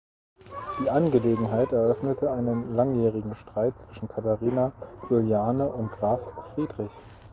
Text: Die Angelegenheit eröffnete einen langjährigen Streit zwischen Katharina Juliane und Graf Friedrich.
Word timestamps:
Die 0.79 0.89
Angelegenheit 0.89 1.71
eröffnete 1.71 2.31
einen 2.31 2.73
langjährigen 2.73 3.35
Streit 3.35 3.77
zwischen 3.77 4.07
Katharina 4.07 4.71
Juliane 5.11 5.67
und 5.69 5.91
Graf 5.91 6.23
Friedrich. 6.55 6.89